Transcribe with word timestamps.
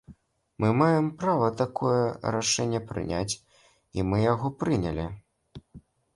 Мы 0.61 0.69
маем 0.77 1.07
права 1.19 1.49
такое 1.59 2.01
рашэнне 2.37 2.81
прыняць, 2.93 3.37
і 3.99 4.09
мы 4.09 4.17
яго 4.33 4.47
прынялі. 4.65 5.05